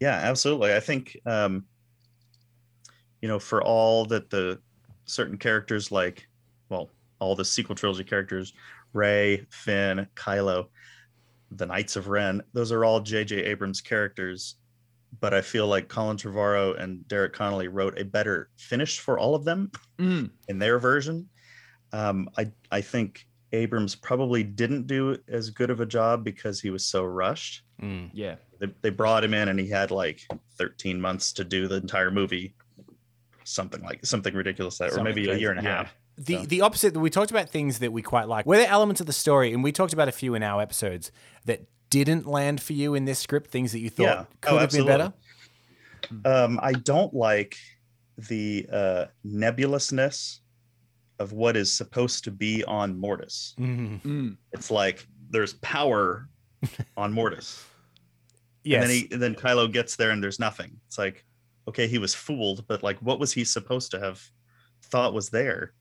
Yeah, 0.00 0.20
absolutely. 0.22 0.74
I 0.74 0.80
think 0.80 1.18
um, 1.24 1.64
you 3.24 3.28
know, 3.28 3.38
for 3.38 3.62
all 3.62 4.04
that 4.04 4.28
the 4.28 4.60
certain 5.06 5.38
characters 5.38 5.90
like, 5.90 6.28
well, 6.68 6.90
all 7.20 7.34
the 7.34 7.44
sequel 7.44 7.74
trilogy 7.74 8.04
characters, 8.04 8.52
Rey, 8.92 9.46
Finn, 9.48 10.06
Kylo, 10.14 10.66
the 11.56 11.66
Knights 11.66 11.96
of 11.96 12.08
Ren, 12.08 12.42
those 12.52 12.72
are 12.72 12.84
all 12.84 13.00
J.J. 13.00 13.36
Abrams 13.44 13.80
characters. 13.80 14.56
But 15.20 15.32
I 15.32 15.42
feel 15.42 15.68
like 15.68 15.88
Colin 15.88 16.16
Trevorrow 16.16 16.78
and 16.80 17.06
Derek 17.06 17.32
Connolly 17.32 17.68
wrote 17.68 17.98
a 17.98 18.04
better 18.04 18.50
finish 18.58 18.98
for 18.98 19.18
all 19.18 19.34
of 19.34 19.44
them 19.44 19.70
Mm. 19.98 20.30
in 20.48 20.58
their 20.58 20.78
version. 20.80 21.28
Um, 21.92 22.28
I 22.36 22.50
I 22.72 22.80
think 22.80 23.26
Abrams 23.52 23.94
probably 23.94 24.42
didn't 24.42 24.88
do 24.88 25.16
as 25.28 25.50
good 25.50 25.70
of 25.70 25.78
a 25.80 25.86
job 25.86 26.24
because 26.24 26.60
he 26.60 26.70
was 26.70 26.84
so 26.84 27.04
rushed 27.04 27.62
Mm. 27.80 28.10
Yeah. 28.12 28.36
they, 28.58 28.66
they 28.82 28.90
brought 28.90 29.22
him 29.24 29.34
in 29.34 29.48
and 29.48 29.58
he 29.60 29.68
had 29.68 29.90
like 29.92 30.20
13 30.58 31.00
months 31.00 31.32
to 31.34 31.44
do 31.44 31.68
the 31.68 31.76
entire 31.76 32.10
movie 32.10 32.54
something 33.44 33.82
like 33.82 34.04
something 34.06 34.34
ridiculous 34.34 34.80
like, 34.80 34.90
or 34.90 34.94
Something 34.94 35.14
maybe 35.14 35.28
a 35.30 35.36
year 35.36 35.50
and 35.50 35.60
a 35.60 35.62
yeah. 35.62 35.88
Half 36.16 36.26
The 36.26 36.34
So- 36.36 36.46
the 36.46 36.60
opposite. 36.60 36.96
We 36.96 37.10
talked 37.10 37.30
about 37.30 37.50
things 37.50 37.78
that 37.80 37.92
we 37.92 38.02
quite 38.02 38.28
like. 38.28 38.46
Were 38.46 38.56
there 38.56 38.68
elements 38.68 39.00
of 39.00 39.06
the 39.06 39.12
story, 39.12 39.52
and 39.52 39.62
we 39.64 39.72
talked 39.72 39.92
about 39.92 40.08
a 40.08 40.12
few 40.12 40.34
in 40.34 40.42
our 40.42 40.60
episodes 40.62 41.10
that 41.44 41.62
didn't 41.90 42.26
land 42.26 42.60
for 42.62 42.72
you 42.72 42.94
in 42.94 43.04
this 43.04 43.18
script? 43.18 43.50
Things 43.50 43.72
that 43.72 43.80
you 43.80 43.90
thought 43.90 44.02
Yeah. 44.04 44.24
could 44.40 44.52
Oh, 44.54 44.58
have 44.58 44.70
been 44.70 44.86
better. 44.86 45.12
um 46.26 46.60
i 46.62 46.72
don't 46.72 47.14
like 47.14 47.56
the 48.18 48.66
uh 48.70 49.04
nebulousness 49.24 50.40
of 51.18 51.32
what 51.32 51.56
is 51.56 51.72
supposed 51.72 52.24
to 52.24 52.30
be 52.30 52.62
on 52.64 52.98
mortis 52.98 53.54
Mm. 53.58 54.02
Mm. 54.02 54.36
it's 54.52 54.70
like 54.70 55.06
there's 55.30 55.54
power 55.54 56.28
on 56.96 57.12
mortis 57.12 57.64
Yes. 58.64 58.82
and 58.82 58.90
then 58.90 58.96
he 58.98 59.08
and 59.12 59.22
then 59.22 59.34
kylo 59.34 59.72
gets 59.72 59.96
there 59.96 60.10
and 60.10 60.22
there's 60.22 60.38
nothing 60.38 60.78
it's 60.86 60.98
like 60.98 61.24
okay 61.68 61.86
he 61.86 61.98
was 61.98 62.14
fooled 62.14 62.66
but 62.66 62.82
like 62.82 62.98
what 63.00 63.18
was 63.18 63.32
he 63.32 63.44
supposed 63.44 63.90
to 63.92 63.98
have 64.00 64.22
thought 64.82 65.14
was 65.14 65.30
there 65.30 65.72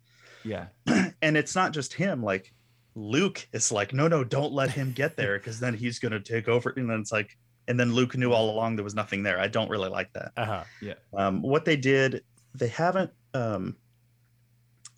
Yeah. 0.44 0.68
and 1.22 1.38
it's 1.38 1.56
not 1.56 1.74
just 1.74 1.94
him 1.94 2.24
like 2.24 2.54
luke 2.96 3.48
is 3.54 3.72
like 3.72 3.94
no 3.94 4.08
no 4.08 4.24
don't 4.24 4.54
let 4.54 4.70
him 4.70 4.92
get 4.92 5.16
there 5.16 5.38
because 5.40 5.60
then 5.60 5.74
he's 5.74 6.00
going 6.00 6.12
to 6.12 6.20
take 6.20 6.48
over 6.48 6.74
and 6.76 6.90
then 6.90 7.00
it's 7.00 7.12
like 7.12 7.38
and 7.68 7.80
then 7.80 7.94
luke 7.94 8.16
knew 8.16 8.32
all 8.32 8.52
along 8.52 8.76
there 8.76 8.84
was 8.84 8.94
nothing 8.94 9.24
there 9.24 9.40
i 9.40 9.48
don't 9.48 9.70
really 9.70 9.90
like 9.90 10.12
that 10.14 10.32
uh-huh. 10.38 10.64
Yeah. 10.82 10.94
Um, 11.18 11.42
what 11.42 11.66
they 11.66 11.76
did 11.76 12.24
they 12.54 12.68
haven't 12.68 13.12
um, 13.34 13.76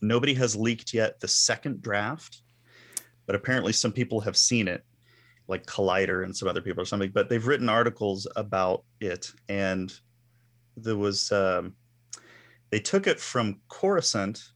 nobody 0.01 0.33
has 0.33 0.55
leaked 0.55 0.93
yet 0.93 1.19
the 1.21 1.27
second 1.27 1.81
draft 1.81 2.41
but 3.25 3.35
apparently 3.35 3.71
some 3.71 3.93
people 3.93 4.19
have 4.21 4.35
seen 4.35 4.67
it 4.67 4.83
like 5.47 5.65
collider 5.65 6.23
and 6.25 6.35
some 6.35 6.49
other 6.49 6.61
people 6.61 6.81
or 6.81 6.85
something 6.85 7.11
but 7.13 7.29
they've 7.29 7.47
written 7.47 7.69
articles 7.69 8.27
about 8.35 8.83
it 8.99 9.31
and 9.47 9.93
there 10.75 10.97
was 10.97 11.31
um, 11.31 11.73
they 12.71 12.79
took 12.79 13.07
it 13.07 13.19
from 13.19 13.61
coruscant 13.69 14.51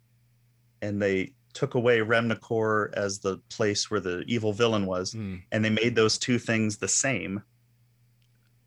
and 0.82 1.02
they 1.02 1.34
took 1.54 1.76
away 1.76 2.00
Remnicor 2.00 2.94
as 2.94 3.20
the 3.20 3.38
place 3.50 3.90
where 3.90 4.00
the 4.00 4.24
evil 4.28 4.54
villain 4.54 4.86
was 4.86 5.14
Mm. 5.14 5.42
and 5.52 5.66
they 5.66 5.70
made 5.70 5.96
those 5.96 6.18
two 6.18 6.38
things 6.40 6.78
the 6.78 6.88
same 6.88 7.42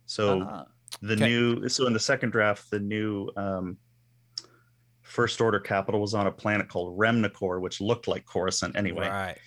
so 0.06 0.43
Ah. 0.43 0.67
the 1.00 1.14
Okay. 1.14 1.26
new 1.29 1.69
so 1.69 1.87
in 1.87 1.93
the 1.93 2.00
second 2.00 2.31
draft 2.31 2.70
the 2.70 2.81
new 2.81 3.31
um 3.37 3.76
first 5.03 5.41
order 5.41 5.61
capital 5.61 6.00
was 6.00 6.14
on 6.14 6.26
a 6.26 6.32
planet 6.32 6.69
called 6.69 6.99
Remnicor, 6.99 7.60
which 7.60 7.81
looked 7.81 8.08
like 8.08 8.25
coruscant 8.25 8.77
anyway 8.77 9.08
Right. 9.08 9.39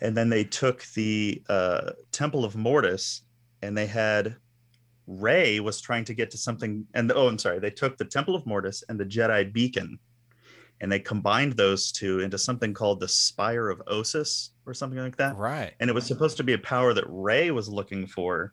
and 0.00 0.16
then 0.16 0.28
they 0.28 0.44
took 0.44 0.84
the 0.94 1.42
uh 1.48 1.92
temple 2.12 2.44
of 2.44 2.54
mortis 2.56 3.22
and 3.62 3.76
they 3.76 3.86
had 3.86 4.36
Rey 5.08 5.60
was 5.60 5.80
trying 5.80 6.04
to 6.06 6.14
get 6.14 6.30
to 6.32 6.38
something 6.38 6.84
and 6.94 7.10
oh 7.12 7.28
i'm 7.28 7.38
sorry 7.38 7.58
they 7.60 7.70
took 7.70 7.96
the 7.96 8.04
temple 8.04 8.34
of 8.34 8.44
mortis 8.46 8.82
and 8.88 8.98
the 8.98 9.04
jedi 9.04 9.52
beacon 9.52 9.98
and 10.80 10.90
they 10.92 11.00
combined 11.00 11.52
those 11.54 11.90
two 11.92 12.20
into 12.20 12.38
something 12.38 12.74
called 12.74 13.00
the 13.00 13.08
spire 13.08 13.68
of 13.70 13.80
osis 13.86 14.50
or 14.66 14.74
something 14.74 14.98
like 14.98 15.16
that 15.16 15.36
Right. 15.36 15.72
and 15.80 15.88
it 15.90 15.92
was 15.94 16.06
supposed 16.06 16.36
to 16.38 16.44
be 16.44 16.52
a 16.52 16.58
power 16.58 16.92
that 16.94 17.04
Rey 17.08 17.50
was 17.50 17.68
looking 17.68 18.06
for 18.06 18.52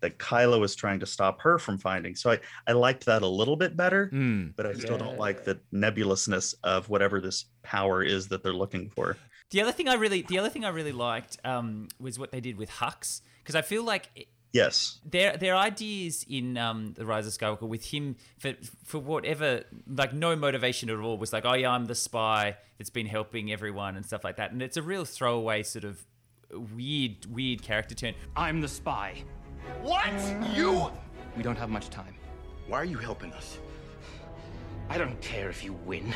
that 0.00 0.18
Kylo 0.18 0.60
was 0.60 0.74
trying 0.74 1.00
to 1.00 1.06
stop 1.06 1.40
her 1.40 1.58
from 1.58 1.78
finding. 1.78 2.14
So 2.14 2.30
I, 2.32 2.38
I 2.66 2.72
liked 2.72 3.06
that 3.06 3.22
a 3.22 3.26
little 3.26 3.56
bit 3.56 3.74
better, 3.74 4.10
Mm. 4.12 4.52
but 4.54 4.66
I 4.66 4.74
still 4.74 4.98
don't 4.98 5.18
like 5.18 5.44
the 5.44 5.58
nebulousness 5.72 6.54
of 6.62 6.88
whatever 6.90 7.20
this 7.22 7.46
power 7.62 8.02
is 8.02 8.28
that 8.28 8.42
they're 8.42 8.52
looking 8.52 8.90
for. 8.90 9.16
The 9.50 9.62
other 9.62 9.72
thing 9.72 9.88
I 9.88 9.94
really, 9.94 10.20
the 10.22 10.38
other 10.38 10.50
thing 10.50 10.64
I 10.64 10.68
really 10.70 10.92
liked 10.92 11.38
um, 11.44 11.88
was 11.98 12.18
what 12.18 12.32
they 12.32 12.40
did 12.40 12.56
with 12.58 12.68
Hux, 12.70 13.22
because 13.38 13.54
I 13.54 13.62
feel 13.62 13.82
like 13.82 14.10
it- 14.14 14.28
Yes. 14.54 15.00
their 15.04 15.36
their 15.36 15.56
ideas 15.56 16.24
in 16.28 16.56
um, 16.56 16.94
the 16.94 17.04
Rise 17.04 17.26
of 17.26 17.32
Skywalker 17.32 17.68
with 17.68 17.84
him 17.86 18.14
for 18.38 18.54
for 18.84 18.98
whatever 19.00 19.64
like 19.86 20.14
no 20.14 20.36
motivation 20.36 20.88
at 20.88 20.96
all 20.96 21.18
was 21.18 21.32
like 21.32 21.44
oh 21.44 21.54
yeah 21.54 21.70
I'm 21.72 21.86
the 21.86 21.94
spy 21.96 22.56
that's 22.78 22.88
been 22.88 23.06
helping 23.06 23.50
everyone 23.52 23.96
and 23.96 24.06
stuff 24.06 24.22
like 24.22 24.36
that 24.36 24.52
and 24.52 24.62
it's 24.62 24.76
a 24.76 24.82
real 24.82 25.04
throwaway 25.04 25.64
sort 25.64 25.84
of 25.84 26.06
weird 26.74 27.26
weird 27.26 27.62
character 27.62 27.94
turn. 27.96 28.14
I'm 28.36 28.60
the 28.60 28.68
spy. 28.68 29.24
What? 29.82 30.12
You? 30.54 30.90
We 31.36 31.42
don't 31.42 31.56
have 31.58 31.70
much 31.70 31.90
time. 31.90 32.14
Why 32.68 32.78
are 32.78 32.84
you 32.84 32.98
helping 32.98 33.32
us? 33.32 33.58
I 34.88 34.98
don't 34.98 35.20
care 35.20 35.48
if 35.50 35.64
you 35.64 35.72
win. 35.84 36.14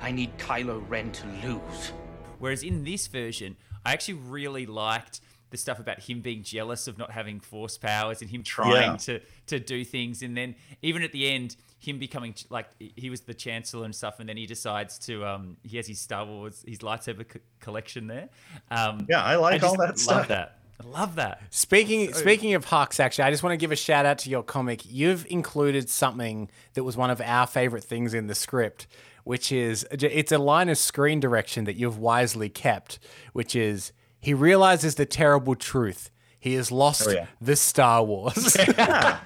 I 0.00 0.12
need 0.12 0.36
Kylo 0.38 0.84
Ren 0.88 1.10
to 1.12 1.26
lose. 1.44 1.92
Whereas 2.38 2.62
in 2.62 2.84
this 2.84 3.06
version, 3.06 3.56
I 3.84 3.92
actually 3.92 4.14
really 4.14 4.66
liked 4.66 5.20
the 5.56 5.60
stuff 5.60 5.78
about 5.78 6.00
him 6.00 6.20
being 6.20 6.42
jealous 6.42 6.86
of 6.86 6.98
not 6.98 7.10
having 7.10 7.40
force 7.40 7.78
powers 7.78 8.20
and 8.20 8.30
him 8.30 8.42
trying 8.42 8.92
Yeah. 8.92 8.96
to 8.96 9.20
to 9.46 9.58
do 9.58 9.84
things, 9.84 10.22
and 10.22 10.36
then 10.36 10.54
even 10.82 11.02
at 11.02 11.12
the 11.12 11.28
end, 11.30 11.56
him 11.78 11.98
becoming 11.98 12.34
like 12.50 12.66
he 12.78 13.10
was 13.10 13.22
the 13.22 13.34
chancellor 13.34 13.84
and 13.84 13.94
stuff, 13.94 14.20
and 14.20 14.28
then 14.28 14.36
he 14.36 14.46
decides 14.46 14.98
to 15.00 15.24
um 15.26 15.56
he 15.62 15.76
has 15.78 15.86
his 15.86 15.98
Star 16.00 16.24
Wars 16.26 16.64
his 16.66 16.78
lightsaber 16.78 17.26
co- 17.28 17.40
collection 17.60 18.06
there. 18.06 18.28
Um, 18.70 19.06
Yeah, 19.08 19.22
I 19.22 19.36
like 19.36 19.62
all 19.62 19.76
just 19.76 19.78
that 19.78 19.86
love 19.88 19.98
stuff. 19.98 20.28
That 20.28 20.58
I 20.78 20.84
love 20.86 21.14
that. 21.16 21.40
Speaking 21.50 22.12
speaking 22.12 22.52
of 22.54 22.66
Hux, 22.66 23.00
actually, 23.00 23.24
I 23.24 23.30
just 23.30 23.42
want 23.42 23.52
to 23.54 23.56
give 23.56 23.72
a 23.72 23.76
shout 23.76 24.04
out 24.04 24.18
to 24.18 24.30
your 24.30 24.42
comic. 24.42 24.82
You've 24.84 25.26
included 25.30 25.88
something 25.88 26.50
that 26.74 26.84
was 26.84 26.96
one 26.98 27.10
of 27.10 27.20
our 27.22 27.46
favorite 27.46 27.82
things 27.84 28.12
in 28.12 28.26
the 28.26 28.34
script, 28.34 28.86
which 29.24 29.50
is 29.52 29.86
it's 29.90 30.32
a 30.32 30.38
line 30.38 30.68
of 30.68 30.76
screen 30.76 31.18
direction 31.18 31.64
that 31.64 31.76
you've 31.76 31.98
wisely 31.98 32.48
kept, 32.50 32.98
which 33.32 33.56
is 33.56 33.92
he 34.26 34.34
realizes 34.34 34.96
the 34.96 35.06
terrible 35.06 35.54
truth. 35.54 36.10
He 36.40 36.54
has 36.54 36.72
oh, 36.72 36.74
lost 36.74 37.06
Oh, 37.06 37.12
yeah. 37.12 37.26
the 37.40 37.54
Star 37.54 38.02
Wars. 38.02 38.56
yeah. 38.76 39.20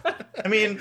I 0.44 0.46
mean, 0.46 0.78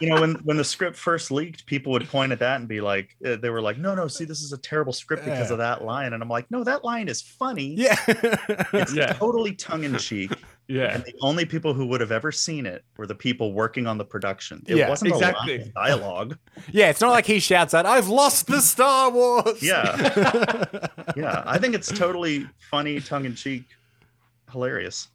you 0.00 0.08
know, 0.08 0.20
when 0.20 0.34
when 0.44 0.56
the 0.56 0.64
script 0.64 0.96
first 0.96 1.30
leaked, 1.30 1.66
people 1.66 1.92
would 1.92 2.08
point 2.08 2.32
at 2.32 2.38
that 2.40 2.58
and 2.60 2.68
be 2.68 2.80
like, 2.80 3.14
uh, 3.24 3.36
they 3.36 3.50
were 3.50 3.60
like, 3.60 3.78
no, 3.78 3.94
no, 3.94 4.08
see, 4.08 4.24
this 4.24 4.40
is 4.42 4.52
a 4.52 4.58
terrible 4.58 4.92
script 4.92 5.24
because 5.24 5.50
of 5.50 5.58
that 5.58 5.84
line, 5.84 6.12
and 6.12 6.22
I'm 6.22 6.28
like, 6.28 6.50
no, 6.50 6.64
that 6.64 6.84
line 6.84 7.08
is 7.08 7.20
funny. 7.22 7.74
yeah. 7.76 7.96
It's 8.72 8.94
Yeah. 8.94 9.12
totally 9.12 9.54
tongue 9.54 9.84
in 9.84 9.96
cheek. 9.98 10.32
Yeah. 10.68 10.94
And 10.94 11.02
the 11.04 11.14
only 11.20 11.44
people 11.44 11.74
who 11.74 11.84
would 11.86 12.00
have 12.00 12.12
ever 12.12 12.30
seen 12.30 12.64
it 12.64 12.84
were 12.96 13.06
the 13.06 13.14
people 13.14 13.52
working 13.52 13.88
on 13.88 13.98
the 13.98 14.04
production. 14.04 14.62
It 14.68 14.76
Yeah, 14.76 14.88
wasn't 14.88 15.12
exactly. 15.12 15.54
a 15.56 15.58
line 15.58 15.66
of 15.66 15.74
dialogue. 15.74 16.38
yeah, 16.70 16.90
it's 16.90 17.00
not 17.00 17.10
like 17.10 17.26
he 17.26 17.40
shouts 17.40 17.74
out, 17.74 17.86
I've 17.86 18.06
lost 18.08 18.46
the 18.46 18.60
Star 18.60 19.10
Wars. 19.10 19.60
Yeah. 19.62 19.96
yeah. 21.16 21.42
I 21.44 21.58
think 21.58 21.74
it's 21.74 21.88
totally 21.90 22.46
funny, 22.70 23.00
tongue 23.00 23.24
in 23.24 23.34
cheek, 23.34 23.64
hilarious. 24.52 25.08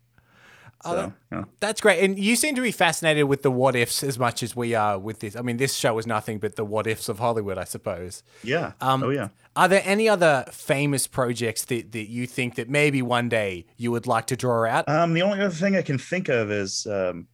Oh, 0.85 0.91
So, 0.91 0.95
that- 0.95 1.13
yeah. 1.31 1.43
That's 1.59 1.81
great. 1.81 2.03
And 2.03 2.17
you 2.19 2.35
seem 2.35 2.55
to 2.55 2.61
be 2.61 2.71
fascinated 2.71 3.25
with 3.25 3.41
the 3.41 3.51
what 3.51 3.75
ifs 3.75 4.03
as 4.03 4.17
much 4.19 4.43
as 4.43 4.55
we 4.55 4.75
are 4.75 4.97
with 4.99 5.19
this. 5.19 5.35
I 5.35 5.41
mean, 5.41 5.57
this 5.57 5.75
show 5.75 5.97
is 5.97 6.05
nothing 6.07 6.37
but 6.39 6.55
the 6.55 6.63
what 6.63 6.87
ifs 6.87 7.09
of 7.09 7.19
Hollywood, 7.19 7.57
I 7.57 7.63
suppose. 7.65 8.23
yeah. 8.43 8.73
Um, 8.81 9.03
oh 9.03 9.09
yeah. 9.09 9.29
Are 9.55 9.67
there 9.67 9.81
any 9.85 10.07
other 10.09 10.45
famous 10.51 11.07
projects 11.07 11.65
that, 11.65 11.91
that 11.93 12.09
you 12.09 12.27
think 12.27 12.55
that 12.55 12.69
maybe 12.69 13.01
one 13.01 13.29
day 13.29 13.65
you 13.77 13.89
would 13.91 14.05
like 14.05 14.27
to 14.27 14.35
draw 14.35 14.67
out? 14.67 14.87
Um, 14.89 15.13
the 15.13 15.21
only 15.21 15.39
other 15.39 15.53
thing 15.53 15.75
I 15.75 15.81
can 15.81 15.97
think 15.97 16.27
of 16.29 16.51
is 16.51 16.85
um, 16.87 17.27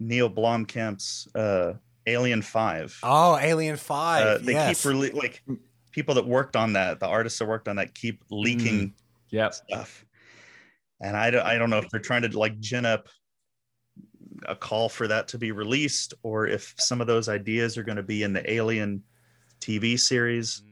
Neil 0.00 0.28
Blomkamp's 0.28 1.28
uh, 1.34 1.74
Alien 2.06 2.42
Five. 2.42 2.98
oh, 3.02 3.38
Alien 3.38 3.76
5. 3.76 4.26
uh, 4.26 4.38
they 4.38 4.52
yes. 4.52 4.82
keep 4.82 4.92
rele- 4.92 5.14
like 5.14 5.42
people 5.92 6.14
that 6.16 6.26
worked 6.26 6.56
on 6.56 6.72
that, 6.74 7.00
the 7.00 7.06
artists 7.06 7.38
that 7.38 7.46
worked 7.46 7.68
on 7.68 7.76
that, 7.76 7.94
keep 7.94 8.22
leaking 8.30 8.94
Yep. 9.30 9.54
stuff. 9.54 10.04
And 11.00 11.16
I 11.16 11.30
don't, 11.30 11.46
I 11.46 11.58
don't 11.58 11.70
know 11.70 11.78
if 11.78 11.88
they're 11.90 12.00
trying 12.00 12.22
to 12.22 12.38
like 12.38 12.58
gin 12.60 12.84
up 12.84 13.08
a 14.46 14.54
call 14.54 14.88
for 14.88 15.08
that 15.08 15.28
to 15.28 15.38
be 15.38 15.52
released, 15.52 16.14
or 16.22 16.46
if 16.46 16.74
some 16.78 17.00
of 17.00 17.06
those 17.06 17.28
ideas 17.28 17.76
are 17.76 17.82
going 17.82 17.96
to 17.96 18.02
be 18.02 18.22
in 18.22 18.32
the 18.32 18.50
Alien 18.50 19.02
TV 19.60 19.98
series. 19.98 20.62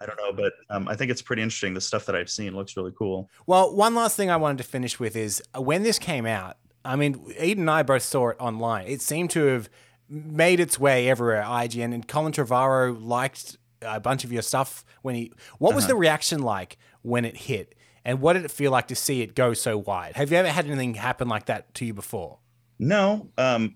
I 0.00 0.06
don't 0.06 0.16
know, 0.18 0.32
but 0.32 0.52
um, 0.68 0.88
I 0.88 0.94
think 0.94 1.10
it's 1.10 1.22
pretty 1.22 1.42
interesting. 1.42 1.72
The 1.72 1.80
stuff 1.80 2.04
that 2.06 2.14
I've 2.14 2.28
seen 2.28 2.54
looks 2.54 2.76
really 2.76 2.92
cool. 2.98 3.30
Well, 3.46 3.74
one 3.74 3.94
last 3.94 4.16
thing 4.16 4.30
I 4.30 4.36
wanted 4.36 4.58
to 4.58 4.64
finish 4.64 5.00
with 5.00 5.16
is 5.16 5.42
uh, 5.56 5.62
when 5.62 5.82
this 5.82 5.98
came 5.98 6.26
out, 6.26 6.58
I 6.84 6.96
mean, 6.96 7.32
Eden 7.40 7.62
and 7.62 7.70
I 7.70 7.82
both 7.82 8.02
saw 8.02 8.28
it 8.28 8.36
online. 8.38 8.86
It 8.86 9.00
seemed 9.00 9.30
to 9.30 9.46
have 9.46 9.70
made 10.08 10.60
its 10.60 10.78
way 10.78 11.08
everywhere, 11.08 11.42
IGN, 11.42 11.94
and 11.94 12.06
Colin 12.06 12.32
Trevorrow 12.32 12.96
liked 13.00 13.56
a 13.82 13.98
bunch 13.98 14.24
of 14.24 14.32
your 14.32 14.42
stuff 14.42 14.84
when 15.02 15.14
he. 15.14 15.32
What 15.58 15.74
was 15.74 15.86
the 15.86 15.96
reaction 15.96 16.42
like 16.42 16.78
when 17.02 17.24
it 17.24 17.36
hit? 17.36 17.74
And 18.06 18.20
what 18.20 18.34
did 18.34 18.44
it 18.44 18.52
feel 18.52 18.70
like 18.70 18.86
to 18.86 18.94
see 18.94 19.20
it 19.20 19.34
go 19.34 19.52
so 19.52 19.76
wide? 19.76 20.14
Have 20.14 20.30
you 20.30 20.36
ever 20.38 20.48
had 20.48 20.64
anything 20.64 20.94
happen 20.94 21.26
like 21.28 21.46
that 21.46 21.74
to 21.74 21.84
you 21.84 21.92
before? 21.92 22.38
No, 22.78 23.28
um, 23.36 23.74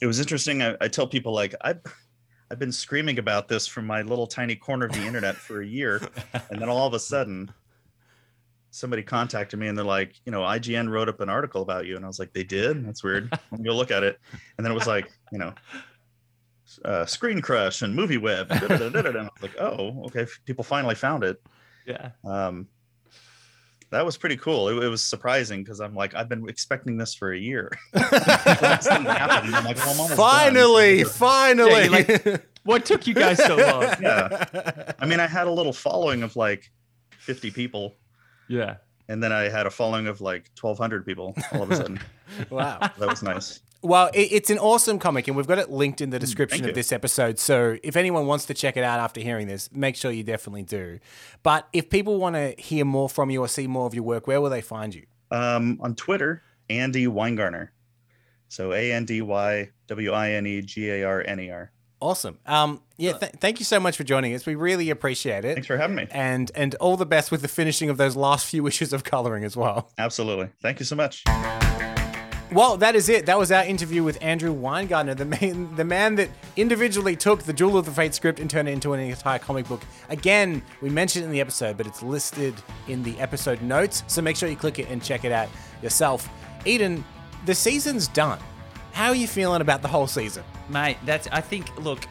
it 0.00 0.06
was 0.06 0.18
interesting. 0.18 0.60
I, 0.60 0.76
I 0.80 0.88
tell 0.88 1.06
people 1.06 1.32
like 1.32 1.54
I've 1.60 1.80
I've 2.50 2.58
been 2.58 2.72
screaming 2.72 3.20
about 3.20 3.46
this 3.46 3.68
from 3.68 3.86
my 3.86 4.02
little 4.02 4.26
tiny 4.26 4.56
corner 4.56 4.86
of 4.86 4.92
the 4.92 5.06
internet 5.06 5.36
for 5.36 5.62
a 5.62 5.66
year, 5.66 6.02
and 6.50 6.60
then 6.60 6.68
all 6.68 6.84
of 6.88 6.94
a 6.94 6.98
sudden, 6.98 7.52
somebody 8.70 9.04
contacted 9.04 9.56
me 9.56 9.68
and 9.68 9.78
they're 9.78 9.84
like, 9.84 10.14
you 10.26 10.32
know, 10.32 10.40
IGN 10.40 10.90
wrote 10.90 11.08
up 11.08 11.20
an 11.20 11.28
article 11.28 11.62
about 11.62 11.86
you, 11.86 11.94
and 11.94 12.04
I 12.04 12.08
was 12.08 12.18
like, 12.18 12.32
they 12.32 12.44
did. 12.44 12.84
That's 12.84 13.04
weird. 13.04 13.30
Let 13.52 13.60
me 13.60 13.64
go 13.64 13.76
look 13.76 13.92
at 13.92 14.02
it, 14.02 14.18
and 14.58 14.66
then 14.66 14.72
it 14.72 14.74
was 14.74 14.88
like, 14.88 15.08
you 15.30 15.38
know. 15.38 15.54
Uh, 16.86 17.04
Screen 17.04 17.42
Crush 17.42 17.82
and 17.82 17.94
Movie 17.94 18.16
Web. 18.16 18.46
And, 18.50 18.60
da-da-da-da-da. 18.60 19.08
and 19.10 19.18
I 19.18 19.22
was 19.24 19.42
like, 19.42 19.60
oh, 19.60 20.04
okay. 20.06 20.24
People 20.46 20.64
finally 20.64 20.94
found 20.94 21.22
it. 21.22 21.38
Yeah. 21.86 22.12
Um, 22.24 22.66
that 23.92 24.04
was 24.04 24.16
pretty 24.16 24.36
cool. 24.36 24.68
It, 24.68 24.82
it 24.84 24.88
was 24.88 25.02
surprising 25.02 25.62
because 25.62 25.80
I'm 25.80 25.94
like, 25.94 26.14
I've 26.14 26.28
been 26.28 26.48
expecting 26.48 26.96
this 26.96 27.14
for 27.14 27.32
a 27.32 27.38
year. 27.38 27.70
This 27.92 28.86
thing 28.88 29.04
happened, 29.04 29.54
I'm 29.54 29.64
like, 29.64 29.76
well, 29.76 30.08
Finally, 30.08 31.02
done. 31.04 31.12
finally. 31.12 32.04
Yeah, 32.26 32.36
What 32.64 32.84
took 32.84 33.06
you 33.06 33.14
guys 33.14 33.38
so 33.44 33.56
long? 33.56 33.82
Yeah. 34.00 34.92
I 34.98 35.06
mean, 35.06 35.20
I 35.20 35.26
had 35.26 35.46
a 35.46 35.50
little 35.50 35.72
following 35.72 36.22
of 36.22 36.34
like 36.36 36.70
50 37.18 37.50
people, 37.52 37.96
Yeah. 38.48 38.76
and 39.08 39.22
then 39.22 39.32
I 39.32 39.48
had 39.48 39.66
a 39.66 39.70
following 39.70 40.06
of 40.08 40.20
like 40.20 40.50
1,200 40.60 41.04
people 41.06 41.34
all 41.52 41.62
of 41.62 41.70
a 41.70 41.76
sudden. 41.76 42.00
wow. 42.50 42.78
that 42.80 43.08
was 43.08 43.22
nice. 43.22 43.60
Well, 43.82 44.10
it, 44.14 44.32
it's 44.32 44.50
an 44.50 44.58
awesome 44.58 44.98
comic, 44.98 45.26
and 45.26 45.36
we've 45.36 45.46
got 45.46 45.58
it 45.58 45.70
linked 45.70 46.00
in 46.00 46.10
the 46.10 46.18
description 46.18 46.60
thank 46.60 46.70
of 46.70 46.74
this 46.74 46.92
episode. 46.92 47.38
So 47.38 47.78
if 47.82 47.96
anyone 47.96 48.26
wants 48.26 48.46
to 48.46 48.54
check 48.54 48.76
it 48.76 48.84
out 48.84 49.00
after 49.00 49.20
hearing 49.20 49.48
this, 49.48 49.70
make 49.72 49.96
sure 49.96 50.10
you 50.12 50.22
definitely 50.22 50.62
do. 50.62 51.00
But 51.42 51.68
if 51.72 51.90
people 51.90 52.18
want 52.18 52.36
to 52.36 52.54
hear 52.58 52.84
more 52.84 53.08
from 53.08 53.30
you 53.30 53.40
or 53.40 53.48
see 53.48 53.66
more 53.66 53.86
of 53.86 53.94
your 53.94 54.04
work, 54.04 54.26
where 54.26 54.40
will 54.40 54.50
they 54.50 54.60
find 54.60 54.94
you? 54.94 55.04
Um, 55.30 55.78
on 55.82 55.94
Twitter, 55.96 56.42
Andy 56.70 57.06
Winegarner. 57.06 57.70
So 58.48 58.72
A 58.72 58.92
N 58.92 59.06
D 59.06 59.22
Y 59.22 59.70
W 59.88 60.12
I 60.12 60.30
N 60.32 60.46
E 60.46 60.60
G 60.60 60.90
A 60.90 61.04
R 61.04 61.24
N 61.26 61.40
E 61.40 61.50
R. 61.50 61.72
Awesome. 62.02 62.38
Um, 62.46 62.82
yeah, 62.98 63.12
th- 63.12 63.32
thank 63.38 63.60
you 63.60 63.64
so 63.64 63.80
much 63.80 63.96
for 63.96 64.04
joining 64.04 64.34
us. 64.34 64.44
We 64.44 64.56
really 64.56 64.90
appreciate 64.90 65.44
it. 65.44 65.54
Thanks 65.54 65.68
for 65.68 65.78
having 65.78 65.96
me. 65.96 66.06
And 66.10 66.50
and 66.54 66.74
all 66.74 66.96
the 66.96 67.06
best 67.06 67.30
with 67.30 67.42
the 67.42 67.48
finishing 67.48 67.88
of 67.88 67.96
those 67.96 68.14
last 68.14 68.46
few 68.46 68.66
issues 68.68 68.92
of 68.92 69.04
coloring 69.04 69.44
as 69.44 69.56
well. 69.56 69.90
Absolutely. 69.96 70.50
Thank 70.60 70.80
you 70.80 70.84
so 70.84 70.96
much. 70.96 71.24
Well, 72.52 72.76
that 72.76 72.94
is 72.94 73.08
it. 73.08 73.24
That 73.24 73.38
was 73.38 73.50
our 73.50 73.64
interview 73.64 74.02
with 74.02 74.18
Andrew 74.20 74.54
Winegarner, 74.54 75.16
the 75.16 75.24
man, 75.24 75.74
the 75.74 75.86
man 75.86 76.16
that 76.16 76.28
individually 76.56 77.16
took 77.16 77.44
the 77.44 77.52
Duel 77.54 77.78
of 77.78 77.86
the 77.86 77.90
Fate 77.90 78.12
script 78.14 78.40
and 78.40 78.50
turned 78.50 78.68
it 78.68 78.72
into 78.72 78.92
an 78.92 79.00
entire 79.00 79.38
comic 79.38 79.66
book. 79.66 79.80
Again, 80.10 80.62
we 80.82 80.90
mentioned 80.90 81.22
it 81.22 81.26
in 81.28 81.32
the 81.32 81.40
episode, 81.40 81.78
but 81.78 81.86
it's 81.86 82.02
listed 82.02 82.54
in 82.88 83.02
the 83.02 83.18
episode 83.18 83.62
notes, 83.62 84.04
so 84.06 84.20
make 84.20 84.36
sure 84.36 84.50
you 84.50 84.56
click 84.56 84.78
it 84.78 84.90
and 84.90 85.02
check 85.02 85.24
it 85.24 85.32
out 85.32 85.48
yourself. 85.82 86.28
Eden, 86.66 87.02
the 87.46 87.54
season's 87.54 88.06
done. 88.08 88.38
How 88.92 89.08
are 89.08 89.14
you 89.14 89.26
feeling 89.26 89.62
about 89.62 89.80
the 89.80 89.88
whole 89.88 90.06
season? 90.06 90.44
Mate, 90.68 90.98
that's. 91.06 91.28
I 91.28 91.40
think. 91.40 91.74
Look, 91.78 92.06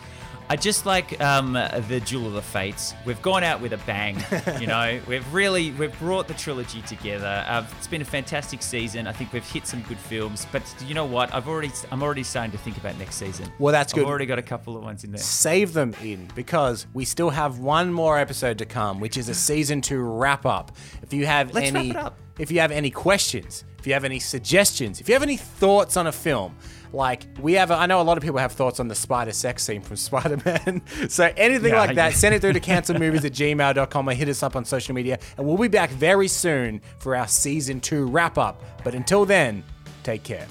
I 0.52 0.58
just 0.58 0.86
like 0.86 1.22
um, 1.22 1.54
the 1.54 2.02
Duel 2.06 2.28
of 2.28 2.34
the 2.34 2.42
Fates. 2.42 2.94
We've 3.06 3.22
gone 3.22 3.42
out 3.42 3.62
with 3.62 3.72
a 3.72 3.78
bang. 3.78 4.22
You 4.60 4.68
know, 4.68 5.00
we've 5.08 5.34
really 5.34 5.72
we've 5.72 5.98
brought 5.98 6.28
the 6.28 6.34
trilogy 6.34 6.82
together. 6.82 7.46
Uh, 7.48 7.66
it's 7.78 7.88
been 7.88 8.02
a 8.02 8.06
fantastic 8.06 8.62
season. 8.62 9.08
I 9.08 9.14
think 9.14 9.32
we've 9.32 9.50
hit 9.50 9.66
some 9.66 9.82
good 9.84 9.98
films. 9.98 10.46
But 10.52 10.62
you 10.86 10.94
know 10.94 11.06
what? 11.06 11.34
I've 11.34 11.48
already 11.48 11.72
I'm 11.90 12.04
already 12.04 12.24
starting 12.24 12.52
to 12.52 12.58
think 12.58 12.76
about 12.76 13.00
next 13.00 13.16
season. 13.16 13.50
Well, 13.60 13.72
that's 13.72 13.94
good. 13.94 14.02
I've 14.02 14.10
already 14.10 14.26
got 14.26 14.40
a 14.40 14.42
couple 14.42 14.76
of 14.76 14.84
ones 14.84 15.06
in 15.06 15.14
there. 15.14 15.22
Save 15.22 15.72
them, 15.72 15.96
in 16.04 16.28
because 16.36 16.86
we 16.94 17.06
still 17.06 17.30
have 17.30 17.60
one 17.60 17.94
more 17.94 18.20
episode 18.20 18.58
to 18.58 18.66
come, 18.66 19.00
which 19.00 19.16
is 19.16 19.30
a 19.30 19.34
season 19.50 19.80
two 19.80 20.02
wrap 20.02 20.46
up. 20.46 20.74
If 21.02 21.14
you 21.14 21.26
have 21.28 21.54
Let's 21.54 21.68
any, 21.68 21.94
wrap 21.94 21.96
it 21.96 22.06
up. 22.08 22.18
if 22.40 22.52
you 22.52 22.60
have 22.60 22.72
any 22.72 22.92
questions, 22.92 23.64
if 23.80 23.88
you 23.88 23.94
have 23.94 24.04
any 24.04 24.20
suggestions, 24.20 25.00
if 25.00 25.08
you 25.08 25.16
have 25.16 25.24
any 25.24 25.38
thoughts 25.38 25.96
on 25.96 26.08
a 26.08 26.12
film, 26.12 26.58
like 26.94 27.24
we 27.40 27.54
have, 27.54 27.72
I 27.72 27.86
know 27.86 28.02
a 28.02 28.04
lot 28.04 28.18
of 28.18 28.24
people 28.24 28.40
have 28.40 28.52
thoughts 28.52 28.80
on 28.80 28.88
the 28.88 28.96
spider 28.96 29.32
sex 29.32 29.64
scene 29.64 29.82
from 29.82 29.96
Spider 29.98 30.38
Man. 30.46 30.82
so 31.10 31.32
anything 31.38 31.74
Yeah, 31.74 31.80
like 31.80 31.96
that, 31.96 32.12
yeah. 32.12 32.18
send 32.18 32.36
it 32.36 32.42
through 32.42 32.54
to 32.54 32.60
cancelmovies 32.72 33.24
at 33.26 33.32
gmail.com 33.34 34.10
or 34.10 34.14
hit 34.14 34.30
us 34.30 34.44
up 34.44 34.56
on 34.56 34.66
social 34.66 34.94
media, 34.96 35.20
and 35.38 35.46
we'll 35.48 35.58
be 35.58 35.68
back 35.68 35.90
very 35.92 36.28
soon 36.28 36.82
for 37.00 37.16
our 37.16 37.28
season 37.28 37.80
two 37.80 38.06
wrap 38.08 38.38
up. 38.38 38.62
But 38.84 38.96
until 38.96 39.26
then, 39.26 39.64
take 40.04 40.24
care. 40.24 40.48